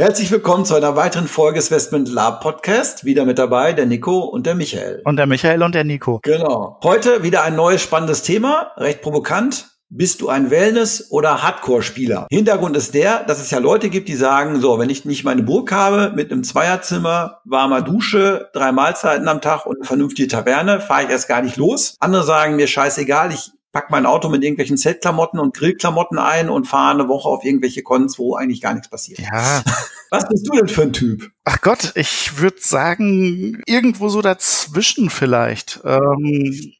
Herzlich 0.00 0.30
willkommen 0.30 0.64
zu 0.64 0.76
einer 0.76 0.94
weiteren 0.94 1.26
Folge 1.26 1.58
des 1.58 1.72
Westment 1.72 2.08
Lab 2.08 2.40
Podcast. 2.40 3.04
Wieder 3.04 3.24
mit 3.24 3.36
dabei 3.36 3.72
der 3.72 3.84
Nico 3.84 4.20
und 4.20 4.46
der 4.46 4.54
Michael. 4.54 5.02
Und 5.04 5.16
der 5.16 5.26
Michael 5.26 5.60
und 5.64 5.74
der 5.74 5.82
Nico. 5.82 6.20
Genau. 6.22 6.78
Heute 6.84 7.24
wieder 7.24 7.42
ein 7.42 7.56
neues 7.56 7.82
spannendes 7.82 8.22
Thema, 8.22 8.70
recht 8.76 9.02
provokant. 9.02 9.70
Bist 9.88 10.20
du 10.20 10.28
ein 10.28 10.50
Wellness- 10.50 11.10
oder 11.10 11.42
Hardcore-Spieler? 11.42 12.28
Hintergrund 12.30 12.76
ist 12.76 12.94
der, 12.94 13.24
dass 13.24 13.40
es 13.40 13.50
ja 13.50 13.58
Leute 13.58 13.90
gibt, 13.90 14.06
die 14.08 14.14
sagen, 14.14 14.60
so, 14.60 14.78
wenn 14.78 14.88
ich 14.88 15.04
nicht 15.04 15.24
meine 15.24 15.42
Burg 15.42 15.72
habe, 15.72 16.12
mit 16.14 16.30
einem 16.30 16.44
Zweierzimmer, 16.44 17.40
warmer 17.44 17.82
Dusche, 17.82 18.50
drei 18.52 18.70
Mahlzeiten 18.70 19.26
am 19.26 19.40
Tag 19.40 19.66
und 19.66 19.78
eine 19.78 19.84
vernünftige 19.84 20.28
Taverne, 20.28 20.80
fahre 20.80 21.04
ich 21.04 21.10
erst 21.10 21.26
gar 21.26 21.42
nicht 21.42 21.56
los. 21.56 21.96
Andere 21.98 22.22
sagen 22.22 22.54
mir, 22.54 22.68
scheißegal, 22.68 23.32
ich 23.32 23.50
pack 23.72 23.90
mein 23.90 24.06
Auto 24.06 24.28
mit 24.28 24.42
irgendwelchen 24.42 24.76
Zeltklamotten 24.76 25.38
und 25.38 25.54
Grillklamotten 25.54 26.18
ein 26.18 26.48
und 26.48 26.66
fahre 26.66 26.94
eine 26.94 27.08
Woche 27.08 27.28
auf 27.28 27.44
irgendwelche 27.44 27.82
Cons, 27.82 28.18
wo 28.18 28.34
eigentlich 28.34 28.60
gar 28.60 28.74
nichts 28.74 28.88
passiert. 28.88 29.20
Ja. 29.20 29.62
Was 30.10 30.26
bist 30.26 30.48
du 30.48 30.56
denn 30.56 30.68
für 30.68 30.82
ein 30.82 30.92
Typ? 30.94 31.30
Ach 31.44 31.60
Gott, 31.60 31.92
ich 31.94 32.38
würde 32.38 32.56
sagen, 32.60 33.62
irgendwo 33.66 34.08
so 34.08 34.22
dazwischen 34.22 35.10
vielleicht. 35.10 35.80
Ähm, 35.84 36.72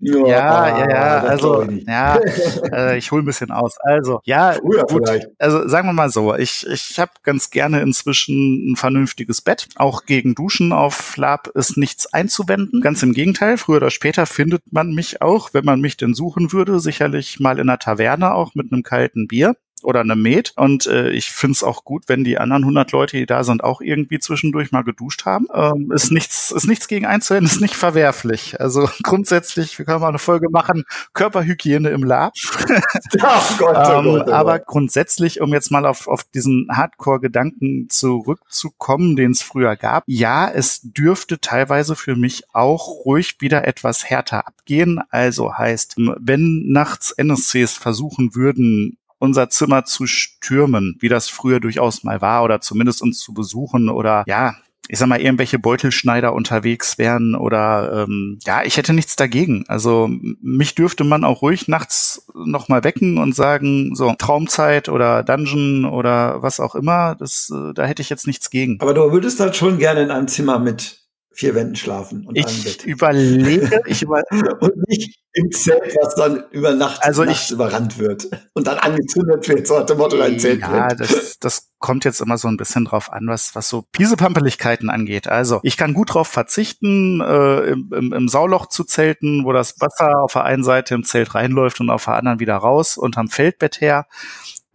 ja, 0.00 0.78
ja, 0.78 0.90
ja, 0.90 1.18
also, 1.20 1.62
ja, 1.62 2.18
äh, 2.72 2.98
ich 2.98 3.10
hole 3.10 3.22
ein 3.22 3.26
bisschen 3.26 3.50
aus. 3.50 3.76
Also, 3.78 4.20
ja, 4.24 4.52
Früher 4.52 4.84
gut, 4.84 5.08
vielleicht. 5.08 5.28
also 5.38 5.66
sagen 5.68 5.88
wir 5.88 5.92
mal 5.92 6.10
so, 6.10 6.34
ich, 6.34 6.66
ich 6.66 6.98
habe 6.98 7.12
ganz 7.22 7.50
gerne 7.50 7.80
inzwischen 7.80 8.72
ein 8.72 8.76
vernünftiges 8.76 9.40
Bett. 9.40 9.68
Auch 9.76 10.04
gegen 10.04 10.34
Duschen 10.34 10.72
auf 10.72 11.16
Lab 11.16 11.48
ist 11.48 11.76
nichts 11.76 12.12
einzuwenden. 12.12 12.80
Ganz 12.80 13.02
im 13.02 13.12
Gegenteil, 13.12 13.56
früher 13.58 13.78
oder 13.78 13.90
später 13.90 14.26
findet 14.26 14.62
man 14.70 14.94
mich 14.94 15.22
auch, 15.22 15.54
wenn 15.54 15.64
man 15.64 15.80
mich 15.80 15.96
denn 15.96 16.14
suchen 16.14 16.52
würde, 16.52 16.80
sicherlich 16.80 17.40
mal 17.40 17.58
in 17.58 17.68
einer 17.68 17.78
Taverne 17.78 18.34
auch 18.34 18.54
mit 18.54 18.72
einem 18.72 18.82
kalten 18.82 19.26
Bier 19.26 19.56
oder 19.82 20.00
eine 20.00 20.16
Met. 20.16 20.52
Und 20.56 20.86
äh, 20.86 21.10
ich 21.10 21.30
find's 21.30 21.62
auch 21.62 21.84
gut, 21.84 22.04
wenn 22.06 22.24
die 22.24 22.38
anderen 22.38 22.64
100 22.64 22.92
Leute, 22.92 23.16
die 23.16 23.26
da 23.26 23.44
sind, 23.44 23.62
auch 23.62 23.80
irgendwie 23.80 24.18
zwischendurch 24.18 24.72
mal 24.72 24.82
geduscht 24.82 25.24
haben. 25.26 25.46
Ähm, 25.52 25.92
ist 25.92 26.10
nichts, 26.10 26.50
ist 26.50 26.66
nichts 26.66 26.88
gegen 26.88 27.06
einzuwenden, 27.06 27.50
ist 27.50 27.60
nicht 27.60 27.76
verwerflich. 27.76 28.60
Also 28.60 28.88
grundsätzlich, 29.02 29.78
wir 29.78 29.84
können 29.84 30.00
mal 30.00 30.08
eine 30.08 30.18
Folge 30.18 30.48
machen, 30.50 30.84
Körperhygiene 31.12 31.90
im 31.90 32.04
Lab. 32.04 32.32
Ach 33.20 33.58
Gott, 33.58 33.76
oh 33.76 33.98
ähm, 33.98 34.04
Gott, 34.04 34.28
oh 34.28 34.32
aber 34.32 34.58
grundsätzlich, 34.58 35.40
um 35.40 35.52
jetzt 35.52 35.70
mal 35.70 35.86
auf, 35.86 36.08
auf 36.08 36.24
diesen 36.24 36.68
Hardcore-Gedanken 36.70 37.88
zurückzukommen, 37.88 39.16
den 39.16 39.32
es 39.32 39.42
früher 39.42 39.76
gab, 39.76 40.04
ja, 40.06 40.50
es 40.50 40.80
dürfte 40.82 41.40
teilweise 41.40 41.96
für 41.96 42.16
mich 42.16 42.44
auch 42.52 43.04
ruhig 43.04 43.36
wieder 43.40 43.66
etwas 43.66 44.04
härter 44.04 44.46
abgehen. 44.46 45.00
Also 45.10 45.56
heißt, 45.56 45.96
wenn 45.96 46.64
nachts 46.66 47.12
NSCs 47.12 47.74
versuchen 47.74 48.34
würden, 48.34 48.96
unser 49.18 49.48
Zimmer 49.48 49.84
zu 49.84 50.06
stürmen, 50.06 50.96
wie 51.00 51.08
das 51.08 51.28
früher 51.28 51.60
durchaus 51.60 52.04
mal 52.04 52.20
war, 52.20 52.44
oder 52.44 52.60
zumindest 52.60 53.02
uns 53.02 53.18
zu 53.18 53.32
besuchen 53.34 53.88
oder 53.88 54.24
ja, 54.26 54.54
ich 54.88 54.98
sag 54.98 55.08
mal, 55.08 55.20
irgendwelche 55.20 55.58
Beutelschneider 55.58 56.32
unterwegs 56.32 56.98
wären 56.98 57.34
oder 57.34 58.04
ähm, 58.04 58.38
ja, 58.44 58.62
ich 58.62 58.76
hätte 58.76 58.92
nichts 58.92 59.16
dagegen. 59.16 59.64
Also 59.68 60.08
mich 60.40 60.74
dürfte 60.74 61.04
man 61.04 61.24
auch 61.24 61.42
ruhig 61.42 61.68
nachts 61.68 62.26
nochmal 62.34 62.84
wecken 62.84 63.18
und 63.18 63.34
sagen, 63.34 63.94
so 63.94 64.14
Traumzeit 64.16 64.88
oder 64.88 65.22
Dungeon 65.22 65.84
oder 65.84 66.42
was 66.42 66.60
auch 66.60 66.74
immer, 66.74 67.16
das, 67.16 67.50
äh, 67.52 67.74
da 67.74 67.84
hätte 67.84 68.02
ich 68.02 68.10
jetzt 68.10 68.26
nichts 68.26 68.50
gegen. 68.50 68.80
Aber 68.80 68.94
du 68.94 69.10
würdest 69.12 69.40
dann 69.40 69.54
schon 69.54 69.78
gerne 69.78 70.02
in 70.02 70.10
einem 70.10 70.28
Zimmer 70.28 70.58
mit 70.58 71.05
vier 71.36 71.54
Wänden 71.54 71.76
schlafen 71.76 72.26
und 72.26 72.36
Ich 72.36 72.64
Bett. 72.64 72.84
überlege, 72.84 73.82
ich 73.86 74.02
über, 74.02 74.22
Und 74.60 74.88
nicht 74.88 75.18
im 75.34 75.52
Zelt, 75.52 75.94
was 76.02 76.14
dann 76.14 76.44
über 76.50 76.72
Nacht 76.74 77.02
Also 77.04 77.22
ich- 77.24 77.50
überrannt 77.50 77.98
wird 77.98 78.28
und 78.54 78.66
dann 78.66 78.78
angezündet 78.78 79.46
wird, 79.48 79.66
so 79.66 79.78
hat 79.78 79.88
der 79.90 79.96
Motto 79.96 80.16
dein 80.16 80.38
Zelt 80.38 80.60
Ja, 80.62 80.86
brennt. 80.86 81.00
das, 81.00 81.38
das 81.38 81.68
kommt 81.78 82.04
jetzt 82.06 82.20
immer 82.22 82.38
so 82.38 82.48
ein 82.48 82.56
bisschen 82.56 82.86
drauf 82.86 83.12
an, 83.12 83.26
was, 83.28 83.54
was 83.54 83.68
so 83.68 83.82
Piesepampeligkeiten 83.92 84.88
angeht. 84.88 85.28
Also 85.28 85.60
ich 85.62 85.76
kann 85.76 85.92
gut 85.92 86.14
drauf 86.14 86.28
verzichten, 86.28 87.20
äh, 87.20 87.58
im, 87.70 87.92
im, 87.94 88.12
im 88.14 88.28
Sauloch 88.28 88.66
zu 88.66 88.84
zelten, 88.84 89.44
wo 89.44 89.52
das 89.52 89.74
Wasser 89.78 90.22
auf 90.22 90.32
der 90.32 90.44
einen 90.44 90.64
Seite 90.64 90.94
im 90.94 91.04
Zelt 91.04 91.34
reinläuft 91.34 91.80
und 91.80 91.90
auf 91.90 92.06
der 92.06 92.14
anderen 92.14 92.40
wieder 92.40 92.56
raus 92.56 92.96
unterm 92.96 93.28
Feldbett 93.28 93.80
her. 93.82 94.06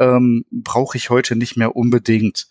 Ähm, 0.01 0.45
brauche 0.51 0.97
ich 0.97 1.09
heute 1.09 1.35
nicht 1.35 1.57
mehr 1.57 1.75
unbedingt. 1.75 2.47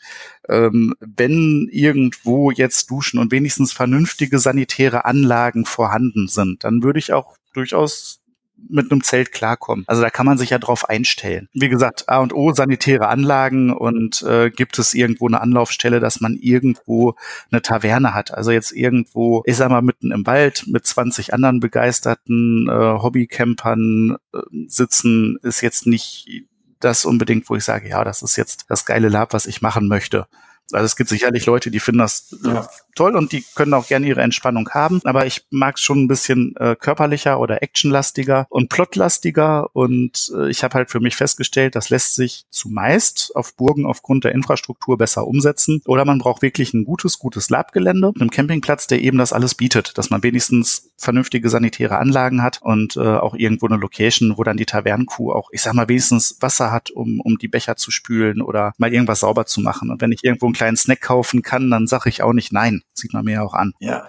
Ähm, 0.48 0.94
wenn 1.00 1.68
irgendwo 1.70 2.50
jetzt 2.50 2.90
Duschen 2.90 3.18
und 3.18 3.32
wenigstens 3.32 3.72
vernünftige 3.72 4.38
sanitäre 4.38 5.04
Anlagen 5.04 5.64
vorhanden 5.64 6.28
sind, 6.28 6.62
dann 6.62 6.82
würde 6.82 7.00
ich 7.00 7.12
auch 7.12 7.36
durchaus 7.52 8.20
mit 8.68 8.90
einem 8.90 9.02
Zelt 9.02 9.32
klarkommen. 9.32 9.84
Also 9.86 10.02
da 10.02 10.10
kann 10.10 10.26
man 10.26 10.38
sich 10.38 10.50
ja 10.50 10.58
drauf 10.58 10.88
einstellen. 10.88 11.48
Wie 11.52 11.68
gesagt, 11.68 12.08
A 12.08 12.18
und 12.18 12.34
O 12.34 12.52
sanitäre 12.52 13.08
Anlagen 13.08 13.72
und 13.72 14.22
äh, 14.22 14.50
gibt 14.50 14.78
es 14.78 14.94
irgendwo 14.94 15.26
eine 15.26 15.40
Anlaufstelle, 15.40 16.00
dass 16.00 16.20
man 16.20 16.36
irgendwo 16.36 17.14
eine 17.50 17.62
Taverne 17.62 18.14
hat. 18.14 18.32
Also 18.32 18.50
jetzt 18.50 18.72
irgendwo, 18.72 19.42
ich 19.46 19.56
sag 19.56 19.70
mal, 19.70 19.82
mitten 19.82 20.12
im 20.12 20.26
Wald 20.26 20.64
mit 20.66 20.86
20 20.86 21.32
anderen 21.32 21.60
begeisterten 21.60 22.68
äh, 22.68 22.72
Hobbycampern 22.72 24.16
äh, 24.32 24.38
sitzen, 24.66 25.38
ist 25.42 25.60
jetzt 25.60 25.86
nicht 25.86 26.44
das 26.80 27.04
unbedingt, 27.04 27.48
wo 27.48 27.56
ich 27.56 27.64
sage, 27.64 27.88
ja, 27.88 28.02
das 28.04 28.22
ist 28.22 28.36
jetzt 28.36 28.64
das 28.68 28.84
geile 28.84 29.08
Lab, 29.08 29.32
was 29.32 29.46
ich 29.46 29.62
machen 29.62 29.88
möchte. 29.88 30.26
Also 30.72 30.84
es 30.86 30.96
gibt 30.96 31.08
sicherlich 31.10 31.46
Leute, 31.46 31.70
die 31.70 31.80
finden 31.80 31.98
das 32.00 32.36
äh, 32.44 32.48
Ja. 32.48 32.68
toll 32.94 33.16
und 33.16 33.32
die 33.32 33.44
können 33.54 33.74
auch 33.74 33.86
gerne 33.88 34.06
ihre 34.06 34.22
Entspannung 34.22 34.68
haben. 34.70 35.00
Aber 35.04 35.26
ich 35.26 35.44
mag 35.50 35.76
es 35.76 35.82
schon 35.82 36.04
ein 36.04 36.08
bisschen 36.08 36.54
äh, 36.56 36.76
körperlicher 36.78 37.38
oder 37.40 37.62
actionlastiger 37.62 38.46
und 38.50 38.68
plotlastiger. 38.68 39.74
Und 39.74 40.32
äh, 40.36 40.50
ich 40.50 40.62
habe 40.64 40.74
halt 40.74 40.90
für 40.90 41.00
mich 41.00 41.16
festgestellt, 41.16 41.74
das 41.76 41.90
lässt 41.90 42.14
sich 42.14 42.44
zumeist 42.50 43.32
auf 43.34 43.54
Burgen 43.56 43.86
aufgrund 43.86 44.24
der 44.24 44.32
Infrastruktur 44.32 44.98
besser 44.98 45.26
umsetzen. 45.26 45.82
Oder 45.86 46.04
man 46.04 46.18
braucht 46.18 46.42
wirklich 46.42 46.74
ein 46.74 46.84
gutes, 46.84 47.18
gutes 47.18 47.50
Labgelände, 47.50 48.08
mit 48.08 48.20
einem 48.20 48.30
Campingplatz, 48.30 48.86
der 48.86 49.00
eben 49.00 49.18
das 49.18 49.32
alles 49.32 49.54
bietet, 49.54 49.96
dass 49.98 50.10
man 50.10 50.22
wenigstens 50.22 50.90
vernünftige 50.96 51.48
sanitäre 51.48 51.98
Anlagen 51.98 52.42
hat 52.42 52.60
und 52.62 52.96
äh, 52.96 53.00
auch 53.00 53.34
irgendwo 53.34 53.66
eine 53.66 53.76
Location, 53.76 54.36
wo 54.36 54.44
dann 54.44 54.56
die 54.56 54.66
Tavernenkuh 54.66 55.32
auch, 55.32 55.48
ich 55.52 55.62
sag 55.62 55.74
mal, 55.74 55.88
wenigstens 55.88 56.36
Wasser 56.40 56.70
hat, 56.70 56.90
um, 56.90 57.20
um 57.20 57.38
die 57.38 57.48
Becher 57.48 57.76
zu 57.76 57.90
spülen 57.90 58.42
oder 58.42 58.72
mal 58.78 58.92
irgendwas 58.92 59.20
sauber 59.20 59.46
zu 59.46 59.60
machen. 59.60 59.90
Und 59.90 60.00
wenn 60.00 60.12
ich 60.12 60.22
irgendwo 60.24 60.46
einen 60.46 60.54
kleinen 60.60 60.76
Snack 60.76 61.00
kaufen 61.00 61.40
kann, 61.40 61.70
dann 61.70 61.86
sage 61.86 62.10
ich 62.10 62.22
auch 62.22 62.34
nicht 62.34 62.52
nein. 62.52 62.82
Sieht 62.92 63.14
man 63.14 63.24
mir 63.24 63.36
ja 63.36 63.42
auch 63.42 63.54
an. 63.54 63.72
Ja. 63.80 64.06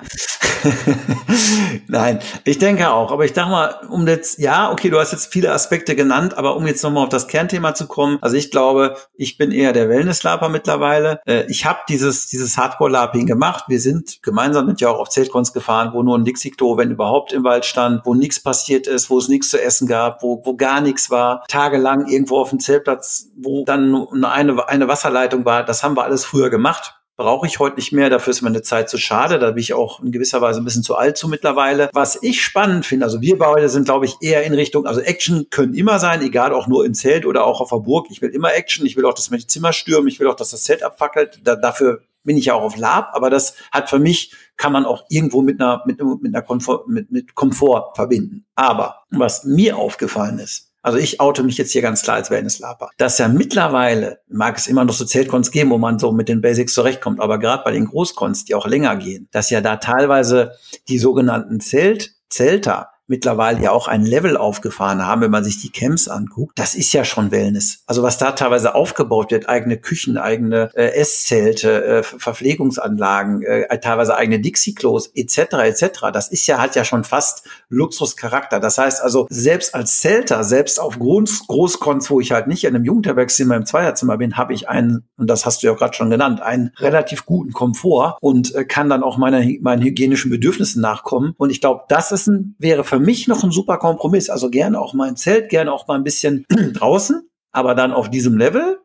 Nein, 1.88 2.20
ich 2.44 2.60
denke 2.60 2.90
auch. 2.92 3.12
Aber 3.12 3.26
ich 3.26 3.34
dachte 3.34 3.52
mal, 3.52 3.76
um 3.90 4.08
jetzt, 4.08 4.38
ja, 4.40 4.72
okay, 4.72 4.90
du 4.90 5.00
hast 5.00 5.12
jetzt 5.12 5.32
viele 5.32 5.52
Aspekte 5.52 5.96
genannt, 5.96 6.38
aber 6.38 6.56
um 6.56 6.68
jetzt 6.68 6.84
nochmal 6.84 7.04
auf 7.04 7.10
das 7.10 7.28
Kernthema 7.28 7.74
zu 7.74 7.88
kommen, 7.88 8.18
also 8.22 8.36
ich 8.36 8.52
glaube, 8.52 8.98
ich 9.16 9.38
bin 9.38 9.52
eher 9.52 9.74
der 9.74 9.90
Wellness-Laper 9.90 10.50
mittlerweile. 10.50 11.22
Äh, 11.26 11.46
Ich 11.48 11.66
habe 11.66 11.80
dieses, 11.88 12.28
dieses 12.28 12.58
Hardcore-Laping 12.58 13.26
gemacht. 13.26 13.66
Wir 13.70 13.80
sind 13.80 14.22
gemeinsam 14.22 14.66
mit 14.66 14.82
ja 14.82 14.90
auch 14.90 15.00
auf 15.00 15.10
Zeltcons 15.10 15.54
gefahren, 15.54 15.92
wo 15.94 16.04
nur 16.04 16.18
ein 16.18 16.26
Dixie-Klo, 16.26 16.78
wenn 16.78 16.92
überhaupt, 16.92 17.32
im 17.34 17.44
Wald 17.44 17.66
stand, 17.66 18.06
wo 18.06 18.14
nichts 18.14 18.42
passiert 18.42 18.88
ist, 18.88 19.10
wo 19.10 19.18
es 19.18 19.30
nichts 19.30 19.50
zu 19.50 19.62
essen 19.62 19.88
gab, 19.88 20.22
wo, 20.22 20.42
wo 20.44 20.56
gar 20.56 20.82
nichts 20.82 21.10
war. 21.10 21.44
Tagelang 21.48 22.08
irgendwo 22.08 22.40
auf 22.40 22.50
dem 22.50 22.60
Zeltplatz, 22.60 23.30
wo 23.36 23.64
dann 23.66 24.08
eine, 24.24 24.68
eine 24.68 24.88
Wasserleitung 24.88 25.46
war. 25.46 25.64
Das 25.64 25.84
haben 25.84 25.96
wir 25.96 26.04
alles 26.04 26.26
früher 26.32 26.50
gemacht 26.50 26.96
brauche 27.22 27.46
ich 27.46 27.60
heute 27.60 27.76
nicht 27.76 27.92
mehr. 27.92 28.10
Dafür 28.10 28.32
ist 28.32 28.42
meine 28.42 28.64
Zeit 28.64 28.90
zu 28.90 28.98
schade. 28.98 29.38
Da 29.38 29.52
bin 29.52 29.60
ich 29.60 29.74
auch 29.74 30.02
in 30.02 30.12
gewisser 30.12 30.42
Weise 30.42 30.60
ein 30.60 30.66
bisschen 30.66 30.82
zu 30.82 30.96
alt 30.96 31.18
zu 31.18 31.28
mittlerweile. 31.28 31.90
Was 31.94 32.22
ich 32.24 32.44
spannend 32.44 32.86
finde, 32.86 33.06
also 33.06 33.22
wir 33.22 33.38
beide 33.38 33.70
sind, 33.70 33.86
glaube 33.86 34.06
ich, 34.06 34.16
eher 34.22 34.44
in 34.44 34.54
Richtung, 34.54 34.88
also 34.88 35.02
Action 35.02 35.48
können 35.52 35.76
immer 35.76 36.00
sein, 36.00 36.22
egal 36.24 36.52
auch 36.54 36.68
nur 36.68 36.84
im 36.84 36.96
Zelt 36.96 37.28
oder 37.28 37.46
auch 37.46 37.62
auf 37.62 37.70
der 37.70 37.78
Burg. 37.78 38.08
Ich 38.10 38.22
will 38.22 38.32
immer 38.32 38.54
Action. 38.54 38.86
Ich 38.88 38.98
will 38.98 39.06
auch, 39.06 39.14
dass 39.14 39.30
mir 39.30 39.38
Zimmer 39.40 39.72
stürmen. 39.72 40.08
Ich 40.08 40.20
will 40.20 40.28
auch, 40.28 40.36
dass 40.36 40.50
das 40.50 40.64
Zelt 40.64 40.82
abfackelt. 40.82 41.42
Da, 41.44 41.56
dafür 41.56 42.02
bin 42.24 42.38
ich 42.38 42.46
ja 42.46 42.56
auch 42.56 42.64
auf 42.64 42.78
Lab. 42.78 43.12
Aber 43.14 43.30
das 43.30 43.56
hat 43.72 43.90
für 43.90 44.00
mich, 44.00 44.34
kann 44.58 44.74
man 44.74 44.86
auch 44.86 45.06
irgendwo 45.10 45.44
mit 45.44 45.62
einer, 45.62 45.84
mit, 45.86 46.02
mit 46.02 46.34
einer 46.34 46.42
Komfort, 46.44 46.86
mit, 46.88 47.12
mit 47.12 47.36
Komfort 47.36 47.94
verbinden. 47.96 48.46
Aber 48.56 49.04
was 49.12 49.44
mir 49.44 49.78
aufgefallen 49.78 50.40
ist, 50.40 50.71
also 50.82 50.98
ich 50.98 51.20
oute 51.20 51.44
mich 51.44 51.58
jetzt 51.58 51.72
hier 51.72 51.82
ganz 51.82 52.02
klar 52.02 52.18
als 52.18 52.32
Wellness-Laper. 52.32 52.90
Dass 52.98 53.18
ja 53.18 53.28
mittlerweile, 53.28 54.20
mag 54.28 54.58
es 54.58 54.68
immer 54.68 54.86
noch 54.86 54.94
so 54.94 55.06
Zeltcons 55.06 55.52
geben, 55.52 55.70
wo 55.72 55.78
man 55.78 56.00
so 56.00 56.12
mit 56.12 56.30
den 56.30 56.42
Basics 56.42 56.74
zurechtkommt, 56.74 57.20
aber 57.20 57.40
gerade 57.40 57.64
bei 57.64 57.72
den 57.72 57.86
Großcons, 57.86 58.46
die 58.46 58.56
auch 58.56 58.68
länger 58.68 58.96
gehen, 58.96 59.28
dass 59.32 59.50
ja 59.50 59.62
da 59.62 59.78
teilweise 59.78 60.54
die 60.88 61.00
sogenannten 61.00 61.60
Zelt, 61.60 62.14
Zelter 62.30 62.91
mittlerweile 63.12 63.62
ja 63.62 63.72
auch 63.72 63.90
ein 63.90 64.06
Level 64.06 64.38
aufgefahren 64.38 65.06
haben, 65.06 65.22
wenn 65.22 65.30
man 65.30 65.44
sich 65.44 65.62
die 65.62 65.70
Camps 65.70 66.08
anguckt. 66.08 66.58
Das 66.58 66.74
ist 66.74 66.94
ja 66.94 67.04
schon 67.04 67.30
Wellness. 67.30 67.84
Also 67.86 68.02
was 68.04 68.18
da 68.18 68.32
teilweise 68.32 68.74
aufgebaut 68.74 69.32
wird, 69.32 69.50
eigene 69.50 69.78
Küchen, 69.78 70.18
eigene 70.18 70.72
äh, 70.74 70.94
Esszelte, 70.94 71.84
äh, 71.84 72.04
Verpflegungsanlagen, 72.04 73.44
äh, 73.44 73.80
teilweise 73.80 74.16
eigene 74.16 74.40
Dixie-Klos 74.40 75.12
etc. 75.14 75.38
etc. 75.66 75.84
Das 76.14 76.30
ist 76.30 76.48
ja 76.48 76.60
hat 76.60 76.76
ja 76.76 76.86
schon 76.86 77.04
fast 77.04 77.46
Luxuscharakter. 77.68 78.62
Das 78.62 78.78
heißt 78.78 79.02
also 79.02 79.28
selbst 79.30 79.76
als 79.76 79.98
Zelter, 79.98 80.46
selbst 80.46 80.80
auf 80.80 80.98
Groß 80.98 81.48
Großkons, 81.48 82.10
wo 82.10 82.22
ich 82.22 82.32
halt 82.32 82.48
nicht 82.48 82.64
in 82.64 82.74
einem 82.74 82.86
Jugendherbergszimmer 82.86 83.58
im 83.58 83.66
Zweierzimmer 83.66 84.18
bin, 84.18 84.38
habe 84.38 84.54
ich 84.54 84.70
einen 84.70 85.04
und 85.18 85.28
das 85.30 85.46
hast 85.46 85.62
du 85.62 85.68
ja 85.68 85.74
gerade 85.74 85.94
schon 85.94 86.10
genannt, 86.10 86.42
einen 86.42 86.72
relativ 86.78 87.26
guten 87.26 87.52
Komfort 87.52 88.18
und 88.22 88.56
äh, 88.56 88.64
kann 88.64 88.90
dann 88.90 89.04
auch 89.04 89.18
meiner, 89.18 89.44
meinen 89.60 89.82
hygienischen 89.82 90.32
Bedürfnissen 90.32 90.82
nachkommen. 90.82 91.34
Und 91.38 91.50
ich 91.50 91.60
glaube, 91.60 91.82
das 91.90 92.14
ist 92.14 92.28
ein, 92.28 92.56
wäre 92.58 92.86
für 92.86 93.01
mich 93.02 93.28
noch 93.28 93.44
ein 93.44 93.52
super 93.52 93.78
Kompromiss. 93.78 94.30
Also 94.30 94.50
gerne 94.50 94.80
auch 94.80 94.94
mal 94.94 95.10
im 95.10 95.16
Zelt, 95.16 95.50
gerne 95.50 95.72
auch 95.72 95.88
mal 95.88 95.96
ein 95.96 96.04
bisschen 96.04 96.46
draußen, 96.50 97.30
aber 97.52 97.76
dann 97.76 97.92
auf 97.92 98.10
diesem 98.10 98.38
Level 98.38 98.80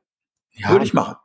ja. 0.53 0.71
würde 0.71 0.85
ich 0.85 0.95
machen. 0.95 1.17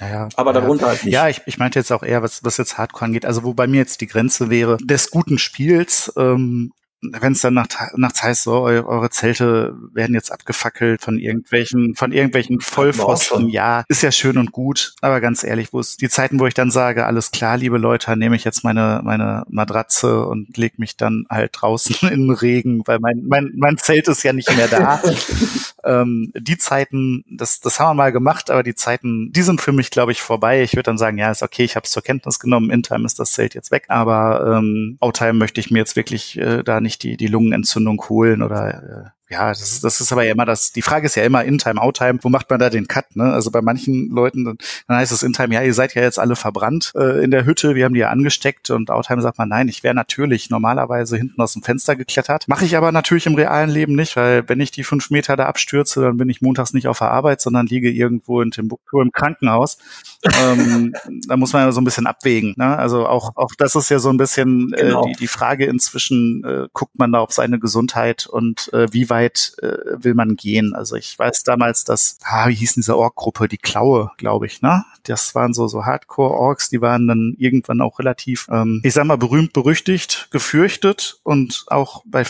Ja, 0.00 0.08
ja, 0.08 0.28
aber 0.36 0.52
darunter 0.52 0.84
ja. 0.84 0.88
halt 0.90 1.04
nicht. 1.04 1.14
Ja, 1.14 1.28
ich, 1.28 1.42
ich 1.46 1.58
meinte 1.58 1.78
jetzt 1.78 1.90
auch 1.90 2.02
eher, 2.02 2.22
was, 2.22 2.44
was 2.44 2.56
jetzt 2.56 2.78
Hardcore 2.78 3.06
angeht. 3.06 3.24
Also 3.26 3.42
wo 3.42 3.54
bei 3.54 3.66
mir 3.66 3.78
jetzt 3.78 4.00
die 4.00 4.06
Grenze 4.06 4.48
wäre 4.48 4.76
des 4.78 5.10
guten 5.10 5.38
Spiels, 5.38 6.12
ähm, 6.16 6.72
wenn 7.00 7.32
es 7.32 7.40
dann 7.40 7.54
nach, 7.54 7.68
nachts 7.96 8.22
heißt, 8.22 8.42
so, 8.42 8.62
eure 8.62 9.10
Zelte 9.10 9.76
werden 9.92 10.14
jetzt 10.14 10.32
abgefackelt 10.32 11.00
von 11.00 11.18
irgendwelchen, 11.18 11.94
von 11.94 12.12
irgendwelchen 12.12 12.60
Vollpfosten, 12.60 13.48
ja, 13.48 13.84
ist 13.88 14.02
ja 14.02 14.10
schön 14.10 14.36
und 14.36 14.52
gut, 14.52 14.94
aber 15.00 15.20
ganz 15.20 15.44
ehrlich, 15.44 15.72
wo 15.72 15.80
es 15.80 15.96
die 15.96 16.08
Zeiten, 16.08 16.40
wo 16.40 16.46
ich 16.46 16.54
dann 16.54 16.70
sage, 16.70 17.06
alles 17.06 17.30
klar, 17.30 17.56
liebe 17.56 17.78
Leute, 17.78 18.16
nehme 18.16 18.36
ich 18.36 18.44
jetzt 18.44 18.64
meine, 18.64 19.00
meine 19.04 19.44
Matratze 19.48 20.26
und 20.26 20.56
leg 20.56 20.78
mich 20.78 20.96
dann 20.96 21.26
halt 21.30 21.50
draußen 21.52 21.96
in 22.10 22.28
den 22.28 22.30
Regen, 22.30 22.82
weil 22.86 22.98
mein, 22.98 23.22
mein, 23.26 23.52
mein 23.56 23.78
Zelt 23.78 24.08
ist 24.08 24.24
ja 24.24 24.32
nicht 24.32 24.54
mehr 24.56 24.68
da. 24.68 25.00
ähm, 25.84 26.32
die 26.36 26.58
Zeiten, 26.58 27.24
das, 27.30 27.60
das 27.60 27.78
haben 27.78 27.90
wir 27.90 27.94
mal 27.94 28.12
gemacht, 28.12 28.50
aber 28.50 28.62
die 28.62 28.74
Zeiten, 28.74 29.32
die 29.32 29.42
sind 29.42 29.60
für 29.60 29.72
mich, 29.72 29.90
glaube 29.90 30.12
ich, 30.12 30.20
vorbei. 30.20 30.62
Ich 30.62 30.72
würde 30.72 30.84
dann 30.84 30.98
sagen, 30.98 31.18
ja, 31.18 31.30
ist 31.30 31.42
okay, 31.42 31.64
ich 31.64 31.76
habe 31.76 31.84
es 31.84 31.92
zur 31.92 32.02
Kenntnis 32.02 32.40
genommen, 32.40 32.70
in 32.70 32.82
Time 32.82 33.06
ist 33.06 33.20
das 33.20 33.32
Zelt 33.32 33.54
jetzt 33.54 33.70
weg, 33.70 33.84
aber 33.88 34.58
ähm, 34.58 34.96
Outtime 35.00 35.34
möchte 35.34 35.60
ich 35.60 35.70
mir 35.70 35.78
jetzt 35.78 35.94
wirklich 35.94 36.36
äh, 36.38 36.62
da 36.64 36.80
nicht 36.80 36.87
nicht 36.88 37.02
die, 37.02 37.18
die 37.18 37.26
Lungenentzündung 37.26 38.02
holen 38.08 38.42
oder 38.42 39.12
äh, 39.14 39.18
ja, 39.30 39.50
das 39.50 39.60
ist, 39.60 39.84
das 39.84 40.00
ist 40.00 40.10
aber 40.10 40.24
ja 40.24 40.32
immer 40.32 40.46
das, 40.46 40.72
die 40.72 40.80
Frage 40.80 41.04
ist 41.04 41.14
ja 41.14 41.22
immer 41.22 41.44
In-Time, 41.44 41.80
Out-Time, 41.82 42.18
wo 42.22 42.30
macht 42.30 42.48
man 42.48 42.58
da 42.58 42.70
den 42.70 42.88
Cut, 42.88 43.14
ne? 43.14 43.30
Also 43.30 43.50
bei 43.50 43.60
manchen 43.60 44.08
Leuten, 44.08 44.44
dann, 44.44 44.56
dann 44.86 44.96
heißt 44.96 45.12
es 45.12 45.22
In-Time, 45.22 45.54
ja, 45.54 45.62
ihr 45.62 45.74
seid 45.74 45.94
ja 45.94 46.00
jetzt 46.00 46.18
alle 46.18 46.34
verbrannt 46.34 46.92
äh, 46.96 47.22
in 47.22 47.30
der 47.30 47.44
Hütte, 47.44 47.74
wir 47.74 47.84
haben 47.84 47.92
die 47.92 48.00
ja 48.00 48.08
angesteckt 48.08 48.70
und 48.70 48.90
Out-Time 48.90 49.20
sagt 49.20 49.36
man, 49.36 49.50
nein, 49.50 49.68
ich 49.68 49.82
wäre 49.82 49.94
natürlich 49.94 50.48
normalerweise 50.48 51.18
hinten 51.18 51.42
aus 51.42 51.52
dem 51.52 51.62
Fenster 51.62 51.94
geklettert. 51.94 52.48
Mache 52.48 52.64
ich 52.64 52.74
aber 52.74 52.90
natürlich 52.90 53.26
im 53.26 53.34
realen 53.34 53.68
Leben 53.68 53.94
nicht, 53.96 54.16
weil 54.16 54.48
wenn 54.48 54.60
ich 54.60 54.70
die 54.70 54.84
fünf 54.84 55.10
Meter 55.10 55.36
da 55.36 55.44
abstürze, 55.44 56.00
dann 56.00 56.16
bin 56.16 56.30
ich 56.30 56.40
montags 56.40 56.72
nicht 56.72 56.88
auf 56.88 56.98
der 56.98 57.10
Arbeit, 57.10 57.42
sondern 57.42 57.66
liege 57.66 57.90
irgendwo 57.90 58.40
in 58.40 58.50
Timbuktu 58.50 59.02
im 59.02 59.12
Krankenhaus. 59.12 59.76
Ähm, 60.24 60.94
da 61.28 61.36
muss 61.36 61.52
man 61.52 61.62
ja 61.62 61.72
so 61.72 61.80
ein 61.80 61.84
bisschen 61.84 62.06
abwägen. 62.06 62.54
Ne? 62.56 62.76
Also 62.76 63.06
auch, 63.06 63.36
auch 63.36 63.52
das 63.56 63.76
ist 63.76 63.88
ja 63.88 64.00
so 64.00 64.08
ein 64.10 64.16
bisschen 64.16 64.72
äh, 64.72 64.86
genau. 64.86 65.04
die, 65.04 65.12
die 65.12 65.28
Frage 65.28 65.66
inzwischen, 65.66 66.44
äh, 66.44 66.66
guckt 66.72 66.98
man 66.98 67.12
da 67.12 67.20
auf 67.20 67.32
seine 67.32 67.58
Gesundheit 67.58 68.26
und 68.26 68.72
äh, 68.72 68.92
wie 68.92 69.10
weit 69.10 69.52
äh, 69.62 70.02
will 70.02 70.14
man 70.14 70.34
gehen? 70.34 70.74
Also 70.74 70.96
ich 70.96 71.16
weiß 71.16 71.44
damals, 71.44 71.84
dass, 71.84 72.18
ah, 72.24 72.48
wie 72.48 72.54
hieß 72.54 72.74
diese 72.74 72.96
Org-Gruppe, 72.96 73.46
die 73.46 73.58
Klaue, 73.58 74.10
glaube 74.16 74.46
ich, 74.46 74.60
ne? 74.60 74.84
Das 75.04 75.34
waren 75.34 75.54
so, 75.54 75.68
so 75.68 75.84
Hardcore-Orgs, 75.84 76.68
die 76.68 76.80
waren 76.80 77.06
dann 77.06 77.34
irgendwann 77.38 77.80
auch 77.80 77.98
relativ, 77.98 78.48
ähm, 78.50 78.80
ich 78.82 78.94
sag 78.94 79.04
mal, 79.04 79.18
berühmt, 79.18 79.52
berüchtigt, 79.52 80.28
gefürchtet 80.32 81.20
und 81.22 81.64
auch 81.68 82.02
bei 82.04 82.24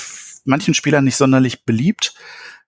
manchen 0.45 0.75
Spielern 0.75 1.05
nicht 1.05 1.17
sonderlich 1.17 1.65
beliebt 1.65 2.15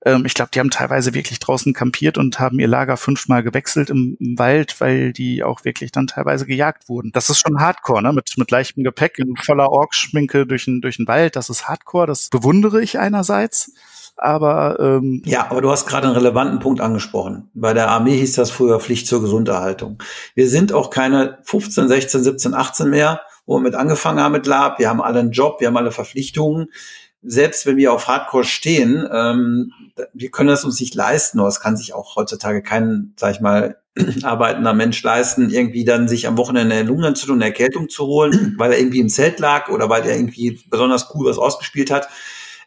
ähm, 0.05 0.25
ich 0.25 0.35
glaube, 0.35 0.51
die 0.53 0.61
haben 0.61 0.71
teilweise 0.71 1.15
wirklich 1.15 1.39
draußen 1.39 1.73
kampiert 1.73 2.19
und 2.19 2.41
haben 2.41 2.59
ihr 2.59 2.69
Lager 2.69 2.97
fünfmal 2.97 3.43
gewechselt 3.43 3.91
im, 3.91 4.17
im, 4.19 4.39
Wald, 4.39 4.81
weil 4.81 5.13
die 5.13 5.43
auch 5.43 5.65
wirklich 5.65 5.93
dann 5.93 6.07
teilweise 6.07 6.47
gejagt 6.47 6.89
wurden. 6.89 7.13
Das 7.13 7.31
ist 7.31 7.39
schon 7.39 7.61
Hardcore, 7.61 8.03
ne? 8.03 8.13
Mit, 8.13 8.33
mit 8.37 8.51
leichtem 8.51 8.85
Gepäck 8.85 9.19
in 9.19 9.37
voller 9.37 9.71
Orkschminke 9.71 10.47
durch 10.47 10.65
den, 10.65 10.81
durch 10.81 10.97
den 10.97 11.07
Wald. 11.07 11.37
Das 11.37 11.51
ist 11.51 11.69
Hardcore. 11.69 12.07
Das 12.07 12.29
bewundere 12.31 12.83
ich 12.83 12.99
einerseits 12.99 13.73
aber 14.21 14.79
ähm, 14.81 15.23
ja, 15.25 15.47
aber 15.51 15.63
du 15.63 15.71
hast 15.71 15.87
gerade 15.87 16.07
einen 16.07 16.17
relevanten 16.17 16.59
Punkt 16.59 16.83
angesprochen. 16.83 17.49
Bei 17.55 17.73
der 17.73 17.89
Armee 17.89 18.19
hieß 18.19 18.35
das 18.35 18.51
früher 18.51 18.79
Pflicht 18.79 19.07
zur 19.07 19.23
Gesunderhaltung. 19.23 19.97
Wir 20.35 20.47
sind 20.47 20.75
auch 20.75 20.91
keine 20.91 21.39
15, 21.45 21.89
16, 21.89 22.23
17, 22.25 22.55
18 22.55 22.91
mehr, 22.91 23.23
wo 23.47 23.57
wir 23.57 23.63
mit 23.63 23.75
angefangen 23.75 24.21
haben 24.21 24.33
mit 24.33 24.47
Lab. 24.47 24.79
Wir 24.79 24.91
haben 24.91 25.01
alle 25.01 25.21
einen 25.21 25.31
Job, 25.31 25.61
wir 25.61 25.69
haben 25.69 25.77
alle 25.79 25.91
Verpflichtungen. 25.91 26.69
Selbst 27.23 27.67
wenn 27.67 27.77
wir 27.77 27.93
auf 27.93 28.09
Hardcore 28.09 28.45
stehen, 28.45 29.07
ähm, 29.13 29.73
wir 30.15 30.31
können 30.31 30.49
das 30.49 30.65
uns 30.65 30.81
nicht 30.81 30.95
leisten, 30.95 31.39
oder 31.39 31.49
es 31.49 31.61
kann 31.61 31.77
sich 31.77 31.93
auch 31.93 32.17
heutzutage 32.17 32.63
kein, 32.63 33.13
sag 33.17 33.35
ich 33.35 33.41
mal, 33.41 33.77
arbeitender 34.23 34.73
Mensch 34.73 35.03
leisten, 35.03 35.51
irgendwie 35.51 35.85
dann 35.85 36.09
sich 36.09 36.27
am 36.27 36.39
Wochenende 36.39 36.75
eine 36.75 36.89
Lungenentzündung, 36.89 37.37
eine 37.37 37.47
Erkältung 37.47 37.89
zu 37.89 38.07
holen, 38.07 38.55
weil 38.59 38.73
er 38.73 38.79
irgendwie 38.79 39.01
im 39.01 39.09
Zelt 39.09 39.39
lag 39.39 39.69
oder 39.69 39.89
weil 39.89 40.07
er 40.07 40.17
irgendwie 40.17 40.61
besonders 40.71 41.15
cool 41.15 41.29
was 41.29 41.39
ausgespielt 41.39 41.91
hat 41.91 42.09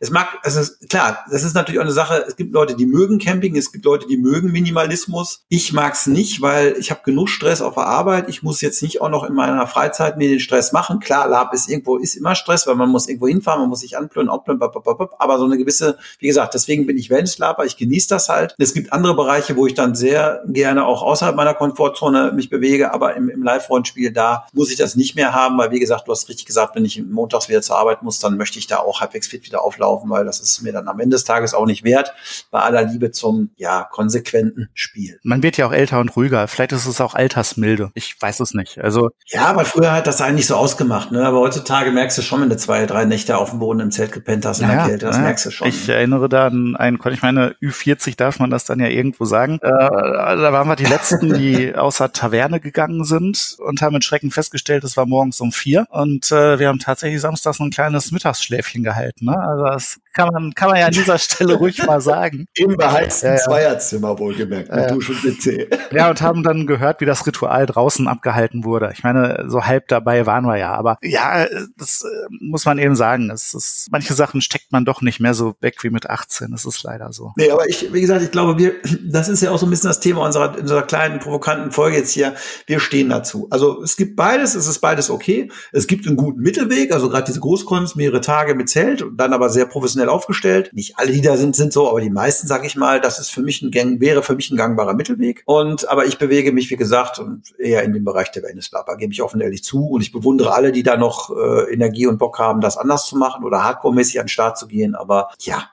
es 0.03 0.11
mag, 0.11 0.27
es 0.43 0.79
klar, 0.89 1.23
das 1.31 1.43
ist 1.43 1.53
natürlich 1.53 1.79
auch 1.79 1.85
eine 1.85 1.93
Sache, 1.93 2.25
es 2.27 2.35
gibt 2.35 2.53
Leute, 2.53 2.75
die 2.75 2.85
mögen 2.85 3.19
Camping, 3.19 3.55
es 3.55 3.71
gibt 3.71 3.85
Leute, 3.85 4.05
die 4.05 4.17
mögen 4.17 4.51
Minimalismus. 4.51 5.45
Ich 5.47 5.71
mag 5.71 5.93
es 5.93 6.07
nicht, 6.07 6.41
weil 6.41 6.75
ich 6.77 6.91
habe 6.91 6.99
genug 7.05 7.29
Stress 7.29 7.61
auf 7.61 7.75
der 7.75 7.85
Arbeit. 7.85 8.27
Ich 8.27 8.43
muss 8.43 8.59
jetzt 8.59 8.83
nicht 8.83 8.99
auch 8.99 9.07
noch 9.07 9.23
in 9.23 9.33
meiner 9.33 9.65
Freizeit 9.65 10.17
mir 10.17 10.27
den 10.27 10.41
Stress 10.41 10.73
machen. 10.73 10.99
Klar, 10.99 11.29
Lab 11.29 11.53
ist 11.53 11.69
irgendwo, 11.69 11.95
ist 11.95 12.15
immer 12.15 12.35
Stress, 12.35 12.67
weil 12.67 12.75
man 12.75 12.89
muss 12.89 13.07
irgendwo 13.07 13.29
hinfahren, 13.29 13.61
man 13.61 13.69
muss 13.69 13.79
sich 13.79 13.97
anplönen, 13.97 14.27
aufplönen, 14.27 14.61
aber 14.61 15.37
so 15.37 15.45
eine 15.45 15.57
gewisse, 15.57 15.97
wie 16.19 16.27
gesagt, 16.27 16.53
deswegen 16.53 16.85
bin 16.85 16.97
ich 16.97 17.09
Wellnesslaber, 17.09 17.65
ich 17.65 17.77
genieße 17.77 18.09
das 18.09 18.27
halt. 18.27 18.55
Es 18.57 18.73
gibt 18.73 18.91
andere 18.91 19.15
Bereiche, 19.15 19.55
wo 19.55 19.67
ich 19.67 19.73
dann 19.73 19.95
sehr 19.95 20.43
gerne 20.47 20.85
auch 20.85 21.01
außerhalb 21.01 21.37
meiner 21.37 21.53
Komfortzone 21.53 22.33
mich 22.33 22.49
bewege, 22.49 22.93
aber 22.93 23.15
im, 23.15 23.29
im 23.29 23.41
Live-Rollenspiel, 23.41 24.11
da 24.11 24.47
muss 24.51 24.69
ich 24.69 24.75
das 24.75 24.97
nicht 24.97 25.15
mehr 25.15 25.33
haben, 25.33 25.57
weil 25.57 25.71
wie 25.71 25.79
gesagt, 25.79 26.09
du 26.09 26.11
hast 26.11 26.27
richtig 26.27 26.45
gesagt, 26.45 26.75
wenn 26.75 26.83
ich 26.83 27.01
montags 27.01 27.47
wieder 27.47 27.61
zur 27.61 27.77
Arbeit 27.77 28.03
muss, 28.03 28.19
dann 28.19 28.35
möchte 28.35 28.59
ich 28.59 28.67
da 28.67 28.79
auch 28.79 28.99
halbwegs 28.99 29.29
fit 29.29 29.45
wieder 29.45 29.63
auflaufen 29.63 29.92
kaufen, 29.93 30.09
weil 30.09 30.25
das 30.25 30.39
ist 30.39 30.61
mir 30.61 30.73
dann 30.73 30.87
am 30.87 30.99
Ende 30.99 31.15
des 31.15 31.23
Tages 31.23 31.53
auch 31.53 31.65
nicht 31.65 31.83
wert, 31.83 32.13
bei 32.51 32.59
aller 32.59 32.83
Liebe 32.83 33.11
zum, 33.11 33.51
ja, 33.57 33.87
konsequenten 33.91 34.69
Spiel. 34.73 35.19
Man 35.23 35.43
wird 35.43 35.57
ja 35.57 35.67
auch 35.67 35.71
älter 35.71 35.99
und 35.99 36.15
ruhiger. 36.15 36.47
Vielleicht 36.47 36.71
ist 36.71 36.85
es 36.85 36.99
auch 37.01 37.13
Altersmilde. 37.13 37.91
Ich 37.93 38.15
weiß 38.19 38.39
es 38.39 38.53
nicht. 38.53 38.79
Also. 38.79 39.11
Ja, 39.27 39.45
aber 39.45 39.65
früher 39.65 39.91
hat 39.91 40.07
das 40.07 40.21
eigentlich 40.21 40.47
so 40.47 40.55
ausgemacht, 40.55 41.11
ne? 41.11 41.25
Aber 41.25 41.39
heutzutage 41.39 41.91
merkst 41.91 42.17
du 42.17 42.21
schon, 42.21 42.41
wenn 42.41 42.49
du 42.49 42.57
zwei, 42.57 42.85
drei 42.85 43.05
Nächte 43.05 43.37
auf 43.37 43.51
dem 43.51 43.59
Boden 43.59 43.79
im 43.79 43.91
Zelt 43.91 44.11
gepennt 44.11 44.45
hast 44.45 44.59
in 44.59 44.67
ja, 44.67 44.75
der 44.75 44.85
Kälte, 44.85 45.05
das 45.05 45.17
ja. 45.17 45.21
merkst 45.21 45.45
du 45.45 45.51
schon. 45.51 45.67
Ich 45.67 45.87
erinnere 45.87 46.29
da 46.29 46.47
an 46.47 46.75
einen, 46.75 46.99
ich 47.11 47.21
meine, 47.21 47.55
Ü40 47.61 48.17
darf 48.17 48.39
man 48.39 48.49
das 48.49 48.65
dann 48.65 48.79
ja 48.79 48.87
irgendwo 48.87 49.25
sagen. 49.25 49.59
Äh, 49.61 49.69
da 49.69 50.53
waren 50.53 50.67
wir 50.67 50.75
die 50.75 50.85
Letzten, 50.85 51.33
die 51.33 51.75
außer 51.75 52.11
Taverne 52.11 52.59
gegangen 52.59 53.03
sind 53.03 53.57
und 53.59 53.81
haben 53.81 53.93
mit 53.93 54.03
Schrecken 54.03 54.31
festgestellt, 54.31 54.83
es 54.83 54.97
war 54.97 55.05
morgens 55.05 55.39
um 55.41 55.51
vier 55.51 55.85
und 55.89 56.31
äh, 56.31 56.59
wir 56.59 56.67
haben 56.67 56.79
tatsächlich 56.79 57.21
samstags 57.21 57.59
ein 57.59 57.69
kleines 57.69 58.11
Mittagsschläfchen 58.11 58.83
gehalten. 58.83 59.25
Ne? 59.25 59.37
Also 59.37 59.65
das 59.73 59.99
kann 60.13 60.29
man, 60.31 60.53
kann 60.53 60.69
man 60.69 60.79
ja 60.79 60.85
an 60.87 60.91
dieser 60.91 61.17
Stelle 61.17 61.55
ruhig 61.55 61.85
mal 61.85 62.01
sagen. 62.01 62.45
Im 62.55 62.77
beheizten 62.77 63.27
ja, 63.27 63.33
ja. 63.33 63.39
Zweierzimmer 63.39 64.17
wohlgemerkt, 64.19 64.69
mit 64.69 64.79
ja. 64.79 64.87
Dusche 64.87 65.13
und 65.13 65.23
WC. 65.23 65.69
Ja, 65.91 66.09
und 66.09 66.21
haben 66.21 66.43
dann 66.43 66.67
gehört, 66.67 67.01
wie 67.01 67.05
das 67.05 67.25
Ritual 67.25 67.65
draußen 67.65 68.07
abgehalten 68.07 68.63
wurde. 68.63 68.91
Ich 68.93 69.03
meine, 69.03 69.45
so 69.47 69.65
halb 69.65 69.87
dabei 69.87 70.25
waren 70.25 70.45
wir 70.45 70.57
ja. 70.57 70.73
Aber 70.73 70.97
ja, 71.01 71.45
das 71.77 72.03
äh, 72.03 72.27
muss 72.39 72.65
man 72.65 72.77
eben 72.77 72.95
sagen. 72.95 73.29
Es 73.31 73.53
ist, 73.53 73.89
manche 73.91 74.13
Sachen 74.13 74.41
steckt 74.41 74.71
man 74.71 74.85
doch 74.85 75.01
nicht 75.01 75.19
mehr 75.19 75.33
so 75.33 75.55
weg 75.61 75.83
wie 75.83 75.89
mit 75.89 76.09
18. 76.09 76.51
Das 76.51 76.65
ist 76.65 76.83
leider 76.83 77.11
so. 77.13 77.33
Nee, 77.35 77.49
aber 77.49 77.67
ich, 77.67 77.91
wie 77.93 78.01
gesagt, 78.01 78.21
ich 78.21 78.31
glaube, 78.31 78.57
wir, 78.57 78.73
das 79.03 79.29
ist 79.29 79.41
ja 79.41 79.51
auch 79.51 79.57
so 79.57 79.65
ein 79.65 79.69
bisschen 79.69 79.89
das 79.89 79.99
Thema 79.99 80.25
unserer, 80.25 80.57
unserer 80.57 80.83
kleinen, 80.83 81.19
provokanten 81.19 81.71
Folge 81.71 81.97
jetzt 81.97 82.11
hier. 82.11 82.35
Wir 82.67 82.79
stehen 82.79 83.09
dazu. 83.09 83.47
Also 83.49 83.81
es 83.81 83.97
gibt 83.97 84.15
beides, 84.15 84.55
es 84.55 84.67
ist 84.67 84.79
beides 84.79 85.09
okay. 85.09 85.49
Es 85.71 85.87
gibt 85.87 86.07
einen 86.07 86.17
guten 86.17 86.41
Mittelweg, 86.41 86.91
also 86.93 87.09
gerade 87.09 87.25
diese 87.25 87.39
Großkunst, 87.39 87.95
mehrere 87.95 88.21
Tage 88.21 88.55
mit 88.55 88.69
Zelt 88.69 89.03
dann 89.15 89.33
aber 89.33 89.49
sehr 89.49 89.65
professionell 89.65 90.02
aufgestellt. 90.09 90.71
Nicht 90.73 90.97
alle, 90.97 91.11
die 91.11 91.21
da 91.21 91.37
sind, 91.37 91.55
sind 91.55 91.73
so, 91.73 91.89
aber 91.89 92.01
die 92.01 92.09
meisten, 92.09 92.47
sage 92.47 92.67
ich 92.67 92.75
mal, 92.75 93.01
das 93.01 93.19
ist 93.19 93.29
für 93.29 93.41
mich 93.41 93.61
ein 93.61 93.71
Gang, 93.71 93.99
wäre 93.99 94.23
für 94.23 94.35
mich 94.35 94.51
ein 94.51 94.57
gangbarer 94.57 94.93
Mittelweg. 94.93 95.43
Und 95.45 95.87
aber 95.89 96.05
ich 96.05 96.17
bewege 96.17 96.51
mich, 96.51 96.69
wie 96.69 96.75
gesagt, 96.75 97.21
eher 97.57 97.83
in 97.83 97.93
dem 97.93 98.03
Bereich 98.03 98.31
der 98.31 98.43
Wellnesslabber, 98.43 98.97
gebe 98.97 99.13
ich 99.13 99.21
offen 99.21 99.41
ehrlich 99.41 99.63
zu. 99.63 99.87
Und 99.87 100.01
ich 100.01 100.11
bewundere 100.11 100.53
alle, 100.53 100.71
die 100.71 100.83
da 100.83 100.97
noch 100.97 101.29
äh, 101.29 101.73
Energie 101.73 102.07
und 102.07 102.17
Bock 102.17 102.39
haben, 102.39 102.61
das 102.61 102.77
anders 102.77 103.05
zu 103.05 103.17
machen 103.17 103.43
oder 103.43 103.63
hardcore-mäßig 103.63 104.19
an 104.19 104.25
den 104.25 104.29
Start 104.29 104.57
zu 104.57 104.67
gehen. 104.67 104.95
Aber 104.95 105.29
ja, 105.39 105.69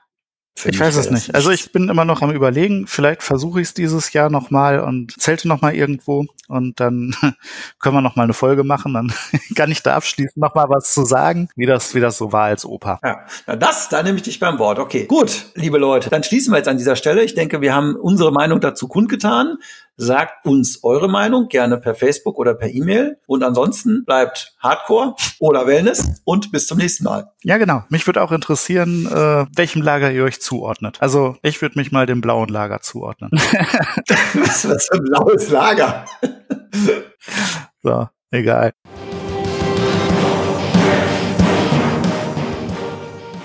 ich 0.65 0.79
weiß 0.79 0.95
es 0.97 1.09
nicht. 1.09 1.33
Also 1.33 1.49
ich 1.49 1.71
bin 1.71 1.89
immer 1.89 2.05
noch 2.05 2.21
am 2.21 2.31
überlegen, 2.31 2.85
vielleicht 2.85 3.23
versuche 3.23 3.61
ich 3.61 3.69
es 3.69 3.73
dieses 3.73 4.13
Jahr 4.13 4.29
nochmal 4.29 4.79
und 4.79 5.19
zelte 5.19 5.47
nochmal 5.47 5.75
irgendwo 5.75 6.25
und 6.47 6.79
dann 6.79 7.15
können 7.79 7.95
wir 7.95 8.01
nochmal 8.01 8.25
eine 8.25 8.33
Folge 8.33 8.63
machen. 8.63 8.93
Dann 8.93 9.13
kann 9.55 9.71
ich 9.71 9.81
da 9.81 9.95
abschließend 9.95 10.37
nochmal 10.37 10.65
was 10.69 10.93
zu 10.93 11.05
sagen, 11.05 11.49
wie 11.55 11.65
das, 11.65 11.95
wie 11.95 11.99
das 11.99 12.17
so 12.17 12.31
war 12.31 12.45
als 12.45 12.65
Opa. 12.65 12.99
Ja, 13.03 13.25
na 13.47 13.55
das, 13.55 13.89
da 13.89 14.03
nehme 14.03 14.17
ich 14.17 14.23
dich 14.23 14.39
beim 14.39 14.59
Wort. 14.59 14.77
Okay, 14.77 15.05
gut, 15.05 15.45
liebe 15.55 15.77
Leute, 15.77 16.09
dann 16.09 16.23
schließen 16.23 16.53
wir 16.53 16.57
jetzt 16.57 16.67
an 16.67 16.77
dieser 16.77 16.95
Stelle. 16.95 17.23
Ich 17.23 17.33
denke, 17.33 17.61
wir 17.61 17.73
haben 17.73 17.95
unsere 17.95 18.31
Meinung 18.31 18.59
dazu 18.59 18.87
kundgetan. 18.87 19.57
Sagt 19.97 20.45
uns 20.45 20.83
eure 20.83 21.09
Meinung, 21.09 21.47
gerne 21.47 21.77
per 21.77 21.95
Facebook 21.95 22.37
oder 22.37 22.53
per 22.53 22.69
E-Mail. 22.69 23.19
Und 23.27 23.43
ansonsten 23.43 24.03
bleibt 24.05 24.55
Hardcore 24.59 25.15
oder 25.39 25.67
Wellness 25.67 26.21
und 26.23 26.51
bis 26.51 26.67
zum 26.67 26.77
nächsten 26.77 27.03
Mal. 27.03 27.31
Ja, 27.43 27.57
genau. 27.57 27.83
Mich 27.89 28.07
würde 28.07 28.21
auch 28.21 28.31
interessieren, 28.31 29.05
äh, 29.07 29.45
welchem 29.55 29.81
Lager 29.81 30.11
ihr 30.11 30.23
euch 30.23 30.41
zuordnet. 30.41 30.97
Also 31.01 31.35
ich 31.43 31.61
würde 31.61 31.77
mich 31.77 31.91
mal 31.91 32.05
dem 32.05 32.21
blauen 32.21 32.49
Lager 32.49 32.81
zuordnen. 32.81 33.31
Was 33.33 34.61
für 34.61 34.95
ein 34.95 35.03
blaues 35.03 35.49
Lager? 35.49 36.05
so, 37.83 38.07
egal. 38.31 38.73